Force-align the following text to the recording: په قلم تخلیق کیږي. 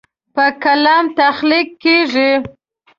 په 0.35 0.45
قلم 0.63 1.05
تخلیق 1.19 1.67
کیږي. 1.83 2.31